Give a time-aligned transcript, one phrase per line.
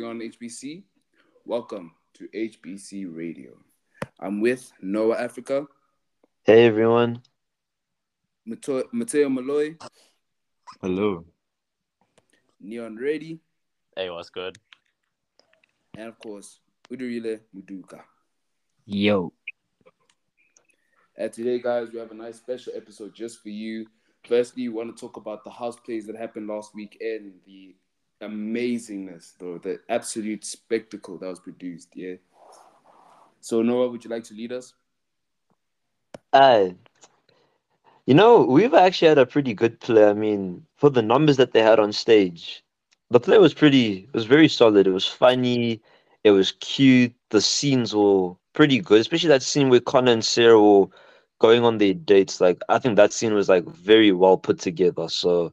[0.00, 0.82] going on, HBC?
[1.44, 3.52] Welcome to HBC Radio.
[4.18, 5.68] I'm with Noah Africa.
[6.42, 7.22] Hey everyone.
[8.44, 9.76] Mateo, Mateo Malloy.
[10.80, 11.24] Hello.
[12.60, 13.38] Neon Ready.
[13.96, 14.56] Hey, what's good?
[15.96, 16.58] And of course,
[16.90, 18.00] Udurile Muduka.
[18.86, 19.32] Yo.
[21.16, 23.86] And today, guys, we have a nice special episode just for you.
[24.26, 27.76] Firstly, we want to talk about the house plays that happened last weekend, the
[28.22, 31.88] amazingness, though, the absolute spectacle that was produced.
[31.94, 32.14] Yeah.
[33.40, 34.74] So, Noah, would you like to lead us?
[36.32, 36.70] Uh,
[38.06, 40.08] you know, we've actually had a pretty good play.
[40.08, 42.62] I mean, for the numbers that they had on stage,
[43.10, 44.86] the play was pretty, it was very solid.
[44.86, 45.80] It was funny.
[46.24, 47.14] It was cute.
[47.30, 50.86] The scenes were pretty good, especially that scene where Connor and Sarah were
[51.38, 52.40] going on their dates.
[52.40, 55.08] Like, I think that scene was like very well put together.
[55.08, 55.52] So,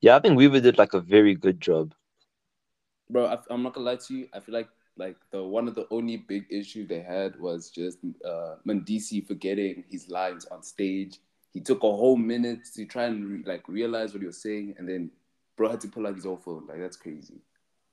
[0.00, 1.94] yeah, I think Weaver did like a very good job.
[3.10, 4.28] Bro, I, I'm not gonna lie to you.
[4.32, 7.98] I feel like like the one of the only big issue they had was just
[8.24, 11.18] uh Mandisi forgetting his lines on stage.
[11.52, 14.74] He took a whole minute to try and re- like realize what he was saying,
[14.78, 15.10] and then
[15.56, 16.66] bro had to pull out his own phone.
[16.66, 17.40] Like that's crazy.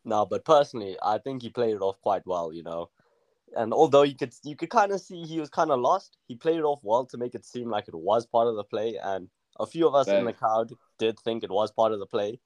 [0.04, 2.90] No, but personally, I think he played it off quite well, you know.
[3.56, 6.36] And although you could you could kind of see he was kind of lost, he
[6.36, 9.00] played it off well to make it seem like it was part of the play.
[9.02, 12.06] And a few of us in the crowd did think it was part of the
[12.06, 12.40] play.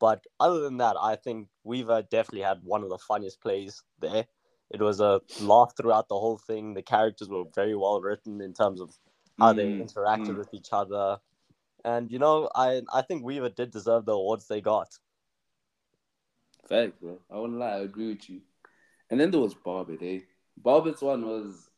[0.00, 4.26] But other than that, I think Weaver definitely had one of the funniest plays there.
[4.70, 6.74] It was a laugh throughout the whole thing.
[6.74, 8.98] The characters were very well written in terms of
[9.38, 10.36] how they Mm, interacted mm.
[10.36, 11.18] with each other.
[11.84, 14.98] And you know, I I think Weaver did deserve the awards they got.
[16.68, 17.20] Fact, bro.
[17.30, 18.40] I won't lie, I agree with you.
[19.10, 20.20] And then there was Barbet, eh?
[20.62, 21.70] One was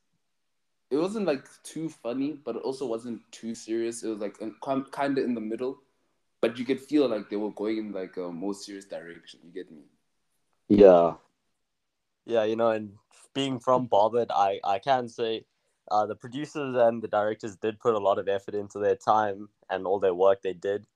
[0.90, 4.02] it wasn't like too funny, but it also wasn't too serious.
[4.02, 4.38] It was like
[4.92, 5.78] kind of in the middle,
[6.40, 9.40] but you could feel like they were going in like a more serious direction.
[9.44, 9.82] You get me?
[10.68, 11.14] Yeah.
[12.24, 12.92] Yeah, you know, and
[13.34, 15.44] being from Barbet, I, I can say
[15.90, 19.48] uh, the producers and the directors did put a lot of effort into their time
[19.70, 20.86] and all their work they did.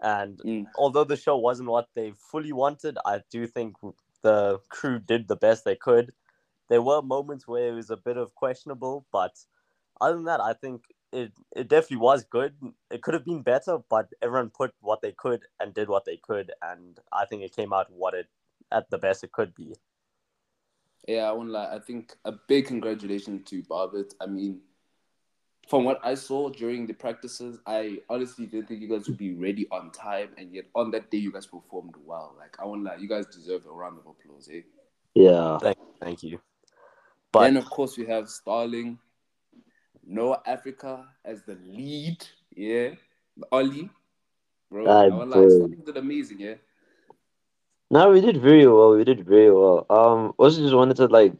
[0.00, 0.66] And Mm.
[0.76, 3.76] although the show wasn't what they fully wanted, I do think
[4.22, 6.12] the crew did the best they could.
[6.68, 9.32] There were moments where it was a bit of questionable, but
[10.00, 12.54] other than that, I think it, it definitely was good.
[12.90, 16.16] It could have been better, but everyone put what they could and did what they
[16.16, 18.26] could, and I think it came out what it
[18.70, 19.74] at the best it could be.
[21.06, 21.74] Yeah, I won't lie.
[21.74, 24.12] I think a big congratulations to Barbet.
[24.20, 24.60] I mean,
[25.66, 29.32] from what I saw during the practices, I honestly didn't think you guys would be
[29.32, 32.34] ready on time, and yet on that day you guys performed well.
[32.38, 34.62] Like I won't lie, you guys deserve a round of applause, eh?
[35.14, 35.58] Yeah.
[35.58, 36.40] Thank, thank you.
[37.32, 38.98] But then of course we have Starling,
[40.08, 42.26] Noah Africa as the lead,
[42.56, 42.96] yeah,
[43.52, 43.90] Ollie,
[44.70, 45.00] bro.
[45.06, 45.68] Won't lie, bro.
[45.86, 46.56] Did amazing, yeah.
[47.90, 48.96] No, we did very well.
[48.96, 49.86] We did very well.
[49.90, 51.34] Um, also just wanted to like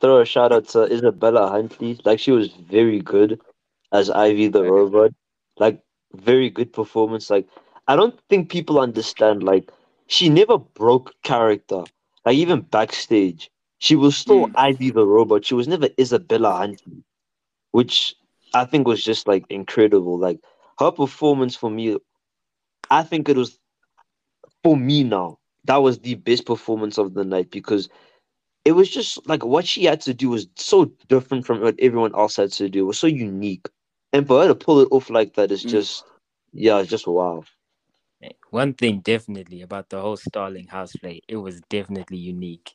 [0.00, 1.98] throw a shout out to Isabella Huntley.
[2.04, 3.40] Like she was very good
[3.92, 5.12] as Ivy the robot.
[5.58, 5.82] Like
[6.14, 7.30] very good performance.
[7.30, 7.48] Like
[7.88, 9.42] I don't think people understand.
[9.44, 9.70] Like
[10.06, 11.84] she never broke character.
[12.24, 14.54] Like even backstage, she was still Mm.
[14.56, 15.44] Ivy the robot.
[15.44, 17.04] She was never Isabella Huntley,
[17.78, 18.16] which
[18.54, 20.18] I think was just like incredible.
[20.18, 20.40] Like
[20.78, 21.96] her performance for me,
[22.90, 23.58] I think it was
[24.62, 25.38] for me now.
[25.64, 27.88] That was the best performance of the night because
[28.64, 32.14] it was just like what she had to do was so different from what everyone
[32.14, 32.80] else had to do.
[32.84, 33.68] It was so unique.
[34.12, 35.64] And for her to pull it off like that is Mm.
[35.64, 36.06] just
[36.52, 37.44] yeah, it's just wow.
[38.50, 42.74] One thing definitely about the whole Starling house play, it was definitely unique.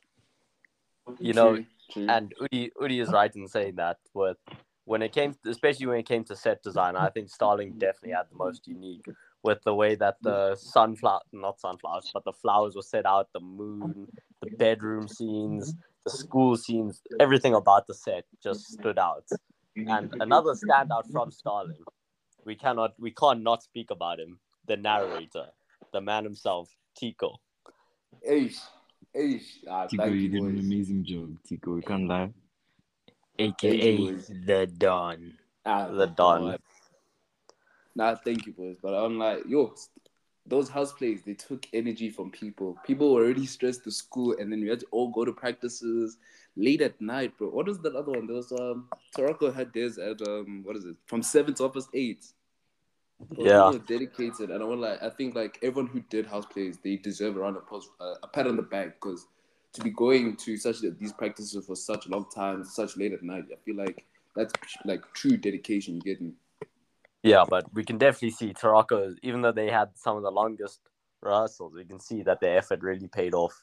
[1.18, 2.08] you know, True, true.
[2.08, 4.38] and Udi Udi is right in saying that with
[4.84, 8.26] when it came, especially when it came to set design, I think Starling definitely had
[8.30, 9.06] the most unique
[9.42, 13.40] with the way that the sunflower, not sunflowers, but the flowers were set out, the
[13.40, 14.08] moon,
[14.42, 15.74] the bedroom scenes,
[16.04, 19.24] the school scenes, everything about the set just stood out.
[19.76, 21.84] And another standout from Starling,
[22.44, 25.46] we cannot, we can't not speak about him, the narrator,
[25.92, 27.40] the man himself, Tico.
[28.28, 28.60] Eish,
[29.16, 29.58] eish.
[29.68, 31.74] Ah, Tico, you you, did an amazing job, Tico.
[31.74, 32.30] We can't lie.
[33.38, 34.30] AKA boys.
[34.46, 35.34] the Don.
[35.66, 36.42] Ah, The Don.
[36.42, 36.60] God.
[37.96, 38.76] Nah, thank you, boys.
[38.82, 39.74] But I'm like, yo,
[40.46, 42.76] those house plays, they took energy from people.
[42.84, 46.18] People were already stressed to school, and then we had to all go to practices
[46.56, 47.48] late at night, bro.
[47.48, 48.26] What was that other one?
[48.26, 50.96] There was um, Turaco had theirs at um, what is it?
[51.06, 52.24] From seven to almost eight.
[53.38, 53.72] Yeah.
[53.86, 57.36] dedicated, and I want like, I think like everyone who did house plays, they deserve
[57.36, 59.26] a round of applause, uh, a pat on the back, because
[59.74, 63.22] to be going to such these practices for such a long time, such late at
[63.22, 64.52] night, I feel like that's
[64.84, 65.96] like true dedication.
[65.96, 66.32] You get me?
[67.22, 70.80] Yeah, but we can definitely see Turaco, even though they had some of the longest
[71.22, 73.54] rehearsals, we can see that their effort really paid off.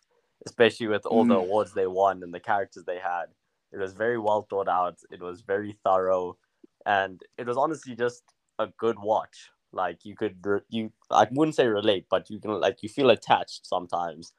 [0.48, 1.44] especially with all the Mm.
[1.44, 3.26] awards they won and the characters they had.
[3.72, 4.98] It was very well thought out.
[5.12, 6.36] It was very thorough,
[6.84, 8.24] and it was honestly just
[8.58, 9.52] a good watch.
[9.72, 13.12] Like you could, re- you I wouldn't say relate, but you can like you feel
[13.12, 14.34] attached sometimes,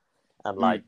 [0.44, 0.82] and Mm.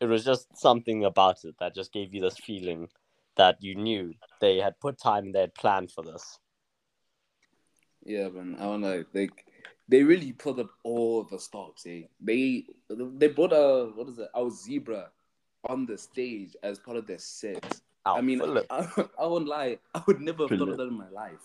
[0.00, 2.88] It was just something about it that just gave you this feeling
[3.36, 6.38] that you knew they had put time and they had planned for this.
[8.04, 8.56] Yeah, man.
[8.58, 9.04] I don't know.
[9.12, 9.44] Like
[9.88, 11.84] they really put up all the stops.
[11.86, 12.02] Eh?
[12.20, 14.28] They they brought a what is it?
[14.34, 15.10] Our zebra
[15.68, 17.80] on the stage as part of their set.
[18.06, 18.86] I mean, I,
[19.20, 19.78] I won't lie.
[19.94, 21.40] I would never have thought of that in my life.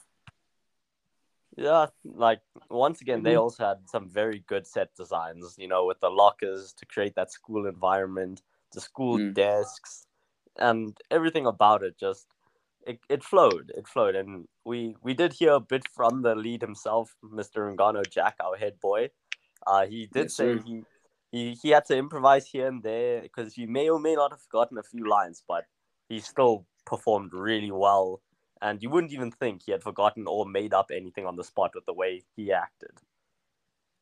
[1.58, 3.40] Yeah, like once again, they Mhm.
[3.42, 7.32] also had some very good set designs, you know, with the lockers to create that
[7.32, 8.42] school environment,
[8.74, 9.34] the school Mm.
[9.34, 10.06] desks,
[10.58, 12.28] and everything about it just
[12.86, 13.72] it, it flowed.
[13.76, 14.16] It flowed.
[14.16, 17.62] And we we did hear a bit from the lead himself, Mr.
[17.74, 19.12] Ngano Jack, our head boy.
[19.68, 20.60] Uh he did Yes, say sir.
[20.60, 20.84] he
[21.32, 24.42] he he had to improvise here and there because he may or may not have
[24.42, 25.66] forgotten a few lines, but
[26.10, 28.22] he still performed really well
[28.62, 31.72] and you wouldn't even think he had forgotten or made up anything on the spot
[31.76, 32.92] with the way he acted.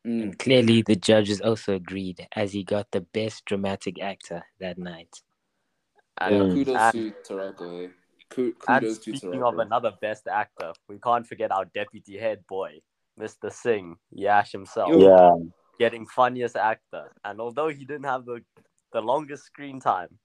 [0.06, 0.22] Mm.
[0.22, 5.22] And clearly, the judges also agreed as he got the best dramatic actor that night.
[6.18, 6.54] And, Yeah, Mm.
[6.54, 6.92] kudos and,
[7.24, 7.84] to Turaco.
[7.84, 7.88] Eh?
[8.30, 12.46] Ku- and Kudos to speaking of another best actor, we can't forget our deputy head
[12.46, 12.80] boy,
[13.18, 13.50] Mr.
[13.52, 15.36] Singh, Yash himself, Yeah.
[15.78, 17.12] getting funniest actor.
[17.24, 18.44] And although he didn't have the,
[18.92, 20.18] the longest screen time,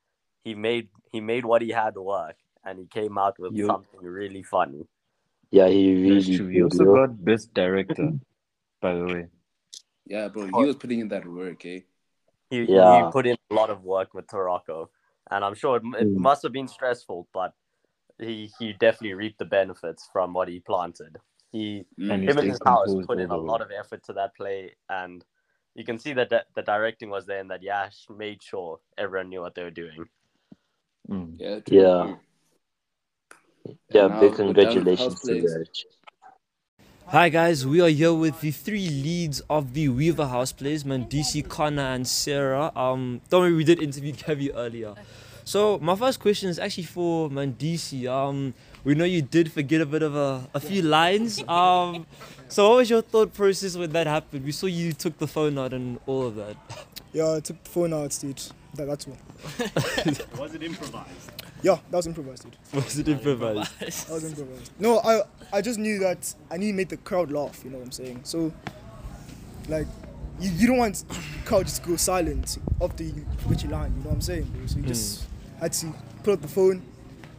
[0.43, 2.37] he made he made what he had to work,
[2.69, 3.67] and he came out with Yo.
[3.67, 4.85] something really funny.
[5.51, 6.47] Yeah, he really true.
[6.47, 6.93] He also yo.
[6.95, 8.11] got best director,
[8.81, 9.27] by the way.
[10.05, 10.45] Yeah, bro.
[10.45, 11.81] He was putting in that work, eh?
[12.49, 13.05] He, Yeah.
[13.05, 14.89] he put in a lot of work with Turaco,
[15.31, 16.17] and I'm sure it, it Mm.
[16.17, 17.53] must have been stressful, but
[18.19, 21.17] he he definitely reaped the benefits from what he planted.
[21.51, 22.13] He Mm.
[22.13, 25.25] And him and his house put in a lot of effort to that play, and
[25.75, 29.29] you can see that the, the directing was there and that Yash made sure everyone
[29.29, 30.05] knew what they were doing.
[31.09, 31.35] Mm.
[31.39, 31.59] Yeah.
[31.61, 32.15] true, Yeah.
[33.65, 33.77] True.
[33.89, 35.67] Yeah, Now, big congratulations to plays- that.
[37.07, 41.41] Hi guys, we are here with the three leads of the Weaver House Plays, Mandisi,
[41.47, 42.71] Connor, and Sarah.
[42.75, 44.93] Um, don't worry, we did interview Kevi earlier.
[45.43, 48.05] So my first question is actually for Mandisi.
[48.07, 48.53] Um,
[48.83, 51.41] we know you did forget a bit of a, a few lines.
[51.47, 52.05] Um,
[52.47, 54.45] so what was your thought process when that happened?
[54.45, 56.55] We saw you took the phone out and all of that.
[57.11, 58.39] Yeah, I took the phone out, dude.
[58.75, 59.17] That, that's all.
[60.39, 61.31] Was it improvised?
[61.61, 62.57] Yeah, that was improvised, dude.
[62.73, 63.79] Was it improvised?
[63.79, 64.71] That was improvised.
[64.79, 65.21] No, I
[65.51, 67.61] I just knew that I need to make the crowd laugh.
[67.63, 68.21] You know what I'm saying?
[68.23, 68.53] So,
[69.67, 69.87] like,
[70.39, 71.15] you, you don't want the
[71.45, 73.93] crowd just to go silent after you finish your line.
[73.97, 74.43] You know what I'm saying?
[74.43, 74.67] Bro?
[74.67, 75.25] So you just
[75.59, 76.81] had to pull up the phone,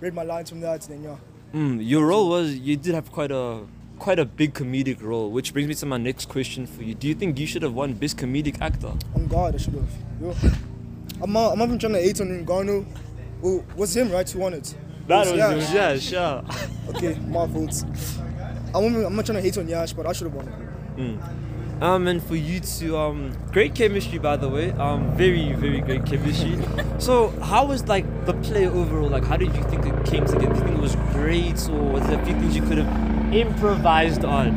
[0.00, 1.58] read my lines from that, and then yeah.
[1.58, 3.62] Mm, your role was you did have quite a
[3.98, 6.94] quite a big comedic role, which brings me to my next question for you.
[6.94, 8.92] Do you think you should have won best comedic actor?
[9.14, 9.90] On God, I should have.
[10.20, 10.34] Yo,
[11.22, 12.86] I'm not, I'm not even trying to hate on Ngannou.
[13.42, 14.74] Oh, was him right who won it?
[15.06, 16.12] That It was Yash.
[16.12, 16.44] yeah, sure.
[16.96, 17.84] Okay, my fault.
[18.74, 21.18] I'm, not- I'm not trying to hate on Yash, but I should have won it.
[21.82, 24.70] Um, and for you to um, great chemistry by the way.
[24.72, 26.58] Um, very very great chemistry.
[26.98, 29.08] so how was like the play overall?
[29.08, 30.52] Like, how did you think it came together?
[30.52, 33.34] Do you think it was great, or was there a few things you could have
[33.34, 34.48] improvised on?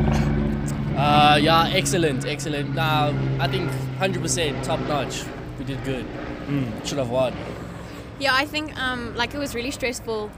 [0.97, 2.75] Uh, yeah, excellent, excellent.
[2.75, 5.24] Nah, I think 100% top notch.
[5.57, 6.06] We did good.
[6.83, 7.33] Should have won.
[8.23, 10.31] Yeah, I think um, like it was really stressful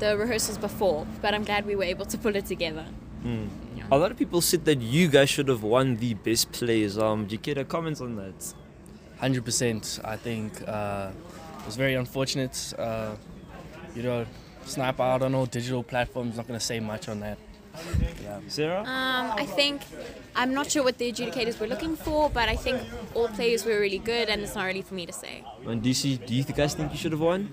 [0.00, 2.84] the rehearsals before, but I'm glad we were able to pull it together.
[3.90, 6.98] A lot of people said that you guys should have won the best plays.
[6.98, 8.54] Um, do you care to comment on that?
[9.22, 10.04] 100%.
[10.04, 11.10] I think uh,
[11.60, 12.74] it was very unfortunate.
[12.78, 13.14] Uh,
[13.94, 14.26] you know,
[14.66, 16.36] Sniper out on all digital platforms.
[16.36, 17.38] Not going to say much on that.
[18.22, 18.40] Yeah.
[18.48, 18.80] Sarah?
[18.80, 19.82] Um, I think
[20.34, 22.80] I'm not sure what the adjudicators were looking for, but I think
[23.14, 25.44] all players were really good, and it's not really for me to say.
[25.66, 27.48] And DC, do you guys think you should have won?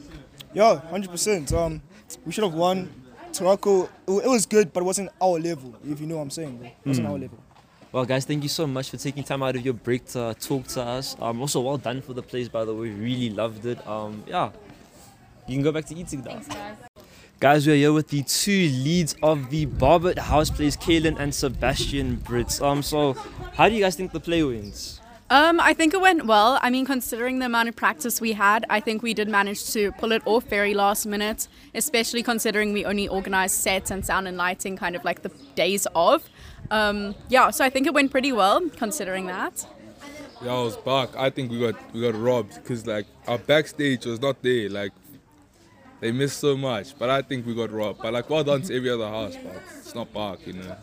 [0.53, 1.51] Yeah, hundred percent.
[1.53, 1.82] Um,
[2.25, 2.89] we should have won.
[3.32, 5.75] Toronto, it, it was good, but it wasn't our level.
[5.84, 6.68] If you know what I'm saying, bro.
[6.68, 7.39] It wasn't our level.
[7.92, 10.68] Well, guys, thank you so much for taking time out of your break to talk
[10.70, 11.15] to us.
[11.20, 12.89] Um, also, well done for the plays, by the way.
[12.89, 13.86] Really loved it.
[13.88, 14.51] Um, yeah,
[15.48, 16.39] you can go back to eating now.
[16.39, 16.48] Guys,
[17.44, 22.16] we are here with the two leads of the Barbet House plays, Kaylin and Sebastian
[22.16, 22.66] Brits.
[22.66, 23.18] Um, so
[23.56, 25.02] how do you guys think the play went?
[25.30, 26.58] Um, I think it went well.
[26.62, 29.92] I mean, considering the amount of practice we had, I think we did manage to
[29.92, 34.38] pull it off very last minute, especially considering we only organized sets and sound and
[34.38, 36.24] lighting kind of like the days of.
[36.72, 39.68] Um, yeah, so I think it went pretty well considering that.
[40.42, 41.14] Yeah, I was back.
[41.18, 44.70] I think we got we got robbed because like our backstage was not there.
[44.70, 44.94] Like
[46.03, 48.01] they missed so much, but I think we got robbed.
[48.01, 50.75] But like well done to every other house, but it's not back, you know.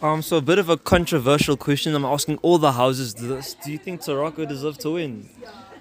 [0.00, 1.92] Um, so a bit of a controversial question.
[1.92, 3.54] I'm asking all the houses this.
[3.54, 5.28] Do you think Turaco deserved to win?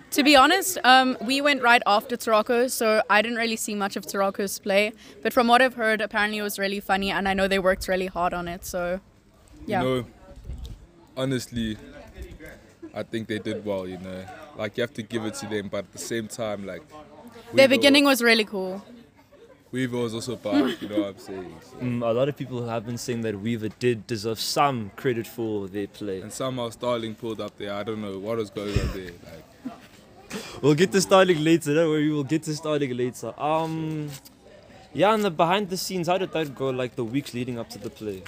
[0.09, 3.95] To be honest, um, we went right after Turaco, so I didn't really see much
[3.95, 4.93] of Turaco's play.
[5.21, 7.87] But from what I've heard, apparently it was really funny, and I know they worked
[7.87, 8.65] really hard on it.
[8.65, 8.99] So,
[9.67, 9.83] yeah.
[9.83, 10.05] You know,
[11.15, 11.77] honestly,
[12.95, 13.87] I think they did well.
[13.87, 14.25] You know,
[14.57, 16.81] like you have to give it to them, but at the same time, like
[17.53, 18.83] Their Weaver- beginning was really cool.
[19.72, 20.81] Weaver was also back.
[20.81, 21.55] You know what I'm saying?
[21.62, 25.25] So- Mm, a lot of people have been saying that Weaver did deserve some credit
[25.27, 26.22] for their play.
[26.22, 27.74] And somehow Starling pulled up there.
[27.74, 29.12] I don't know what was going on there.
[29.31, 29.74] Like,
[30.62, 31.74] We'll get to Starling later.
[31.75, 33.33] Don't worry, we'll get to Starling later.
[33.39, 34.10] Um,
[34.93, 36.69] yeah, and the behind the scenes, how did that go?
[36.69, 38.24] Like the weeks leading up to the play.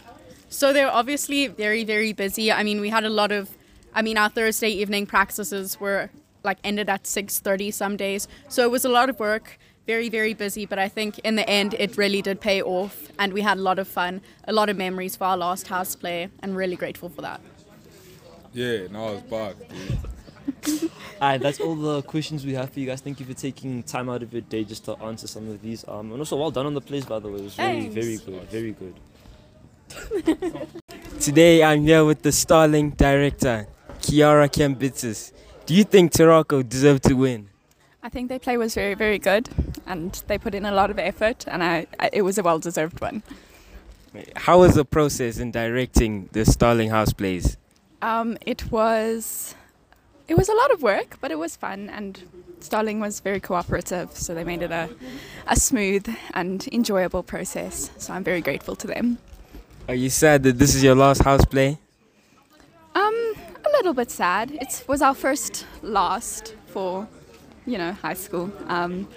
[0.49, 2.51] So they're obviously very, very busy.
[2.51, 3.49] I mean, we had a lot of,
[3.93, 6.09] I mean, our Thursday evening practices were
[6.45, 8.27] like ended at 6.30 some days.
[8.47, 10.65] So it was a lot of work, very, very busy.
[10.65, 13.09] But I think in the end, it really did pay off.
[13.19, 15.95] And we had a lot of fun, a lot of memories for our last house
[15.95, 16.29] play.
[16.41, 17.41] and really grateful for that.
[18.53, 20.91] yeah, now it's back, dude.
[21.21, 23.01] Alright, that's all the questions we have for you guys.
[23.01, 25.85] Thank you for taking time out of your day just to answer some of these.
[25.87, 27.39] Um, and also well done on the plays, by the way.
[27.39, 28.95] It was very, very good, very good.
[31.19, 33.67] Today I'm here with the Starling director,
[34.01, 35.31] Kiara Kambitzis.
[35.65, 37.49] Do you think Turaco deserved to win?
[38.03, 39.49] I think their play was very, very good,
[39.87, 43.01] and they put in a lot of effort, and I, I, it was a well-deserved
[43.01, 43.23] one.
[44.35, 47.57] How was the process in directing the Starling House plays?
[48.03, 49.55] Um, it was,
[50.27, 52.21] it was a lot of work, but it was fun, and
[52.59, 54.87] Starling was very cooperative, so they made it a,
[55.47, 57.89] a smooth and enjoyable process.
[57.97, 59.17] So I'm very grateful to them.
[59.87, 61.79] Are you sad that this is your last house play?
[62.93, 63.24] Um,
[63.77, 64.51] little bit sad.
[64.51, 67.07] It was our first last for,
[67.65, 69.07] you know, high school, um,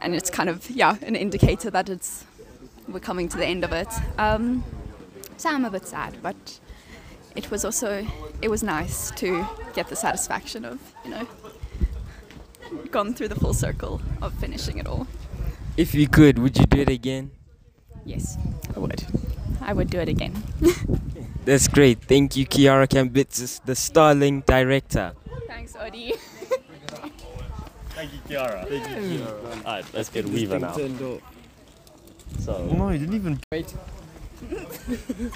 [0.00, 2.24] and it's kind of yeah an indicator that it's
[2.88, 3.88] we're coming to the end of it.
[4.18, 4.64] Um,
[5.36, 6.60] so I'm a bit sad, but
[7.34, 8.06] it was also
[8.42, 11.26] it was nice to get the satisfaction of you know
[12.90, 15.06] gone through the full circle of finishing it all.
[15.76, 17.30] If you could, would you do it again?
[18.04, 18.38] Yes,
[18.74, 19.04] I would.
[19.60, 20.42] I would do it again.
[21.46, 22.02] That's great.
[22.02, 25.12] Thank you, Kiara Kambitzis, the Starling director.
[25.46, 26.12] Thanks, Odi.
[27.90, 28.66] Thank you, Kiara.
[28.66, 29.64] Thank you, Kiara.
[29.64, 30.76] Alright, let's get Weaver now.
[32.40, 32.66] So.
[32.66, 33.72] No, you didn't even wait.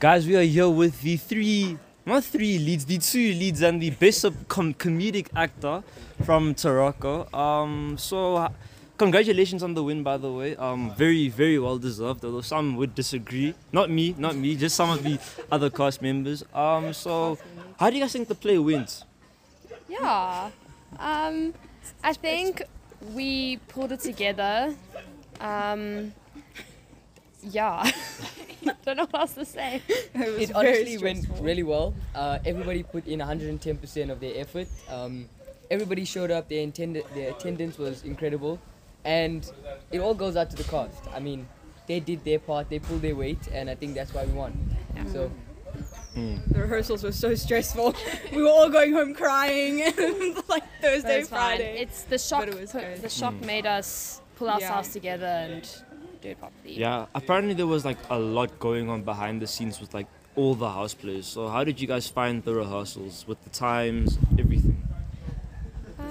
[0.00, 1.76] Guys, we are here with the three,
[2.06, 5.82] not three leads, the two leads and the best of com- comedic actor
[6.24, 7.30] from Turaco.
[7.34, 8.48] Um, so uh,
[8.98, 10.56] congratulations on the win, by the way.
[10.56, 12.24] Um, very, very well deserved.
[12.24, 13.54] Although some would disagree.
[13.72, 14.56] Not me, not me.
[14.56, 15.18] Just some of the
[15.50, 16.44] other cast members.
[16.52, 17.38] Um, so
[17.78, 19.04] how do you guys think the play went?
[19.88, 20.50] Yeah.
[20.98, 21.54] Um,
[22.02, 22.62] I think
[23.14, 24.74] we pulled it together.
[25.40, 26.12] Um,
[27.42, 27.90] yeah.
[28.84, 29.80] Don't know what else to say.
[30.14, 31.94] it honestly went really well.
[32.14, 34.66] Uh, everybody put in 110% of their effort.
[34.90, 35.28] Um,
[35.70, 36.48] everybody showed up.
[36.48, 38.58] Their intended, their attendance was incredible,
[39.16, 39.40] and
[39.90, 41.02] it all goes out to the cast.
[41.14, 41.48] I mean,
[41.86, 42.68] they did their part.
[42.68, 44.52] They pulled their weight, and I think that's why we won.
[45.12, 45.30] So.
[46.14, 47.94] The rehearsals were so stressful.
[48.34, 49.74] we were all going home crying,
[50.54, 51.58] like Thursday, It's fine.
[51.58, 51.78] Friday.
[51.82, 52.40] It's the shock.
[52.40, 53.44] But it was put- the shock Mm.
[53.46, 54.54] made us pull Yeah.
[54.54, 55.62] ourselves together and
[56.20, 56.74] do it properly.
[56.74, 60.56] Yeah, apparently there was like a lot going on behind the scenes with like all
[60.56, 61.26] the house plays.
[61.26, 64.77] So how did you guys find the rehearsals with the times, everything?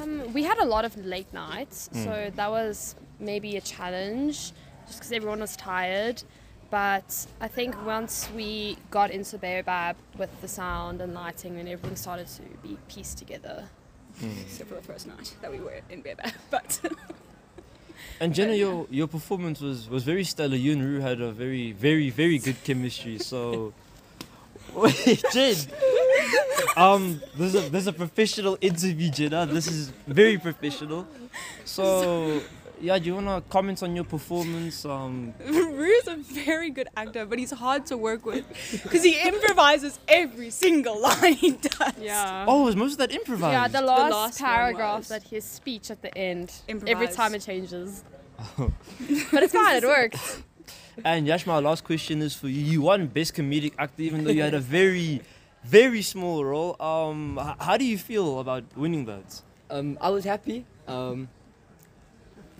[0.01, 2.03] Um, we had a lot of late nights, Mm.
[2.03, 4.51] so that was maybe a challenge,
[4.87, 6.23] just because everyone was tired.
[6.69, 11.95] But I think once we got into Baobab with the sound and lighting, and everything
[11.95, 13.69] started to be pieced together.
[14.41, 16.33] Except for the first night that we were in Beba.
[16.51, 16.79] But
[18.19, 20.55] And Jenna, your your performance was was very stellar.
[20.55, 23.19] You and Rue had a very very very good chemistry.
[23.19, 23.73] So,
[24.73, 25.55] wait, Jen.
[26.75, 29.45] Um, this is a, this is a professional interview, Jenna.
[29.45, 31.07] This is very professional.
[31.65, 32.41] So,
[32.79, 34.85] yeah, do you wanna comment on your performance?
[34.85, 38.45] Um, Rue's a very good actor, but he's hard to work with
[38.83, 41.93] because he improvises every single line he does.
[41.99, 42.45] Yeah.
[42.47, 43.53] oh, was most of that improvised?
[43.53, 46.53] Yeah, the The last, last paragraph that his speech at the end.
[46.67, 48.03] Every time it changes.
[48.57, 49.77] but it's fine.
[49.77, 50.43] It works.
[51.03, 52.61] And Yash, my last question is for you.
[52.61, 55.21] You won Best Comedic Actor, even though you had a very,
[55.67, 56.75] very small role.
[56.81, 59.41] Um, h- how do you feel about winning that?
[59.69, 60.65] Um, I was happy.
[60.87, 61.27] Um,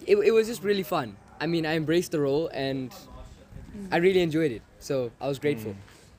[0.06, 1.16] it, it was just really fun.
[1.40, 2.94] I mean, I embraced the role and
[3.92, 4.62] I really enjoyed it.
[4.80, 5.76] So I was grateful.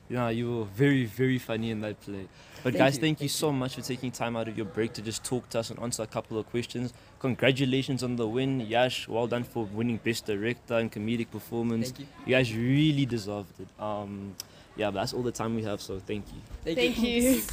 [0.09, 2.27] Yeah, you were very, very funny in that play.
[2.63, 3.01] But Thank guys, you.
[3.01, 5.59] thank you so much for taking time out of your break to just talk to
[5.59, 6.93] us and answer a couple of questions.
[7.19, 9.07] Congratulations on the win, Yash.
[9.07, 11.91] Well done for winning Best Director and Comedic Performance.
[11.91, 12.07] Thank you.
[12.25, 13.67] You guys really deserved it.
[13.81, 14.35] Um,
[14.75, 15.81] yeah, that's all the time we have.
[15.81, 16.41] So thank you.
[16.63, 17.21] Thank, thank you.
[17.21, 17.41] you.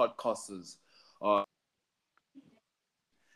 [0.00, 0.76] Podcasters
[1.20, 1.44] are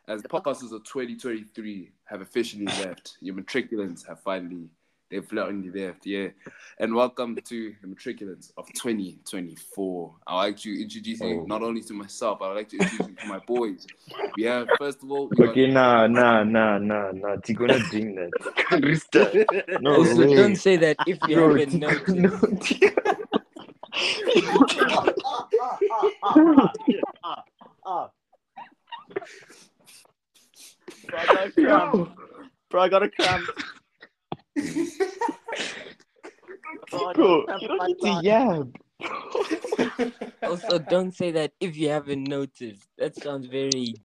[0.09, 4.71] as podcasters of 2023 have officially left, your matriculants have finally
[5.11, 6.29] they've finally left, yeah.
[6.79, 10.15] And welcome to the matriculants of 2024.
[10.27, 11.45] I'd like to introduce you Oh.
[11.47, 13.87] not only to myself, but I'd like to introduce you to my boys.
[14.37, 17.37] We have first of all, Okay, nah, nah, nah, nah, nah.
[17.47, 19.79] You're gonna drink that.
[19.81, 20.35] No Also, way.
[20.35, 22.83] don't say that if you Bro, haven't noticed.
[31.07, 32.11] Bro, I got a cramp.
[32.71, 33.45] Bro, I got a cramp.
[36.91, 38.75] Bro, I got a Bro, cramp you don't need to yab.
[40.43, 42.89] also, don't say that if you haven't noticed.
[42.99, 43.95] That sounds very